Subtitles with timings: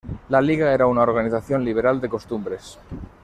[0.29, 2.79] La liga era una organización liberal de costumbres.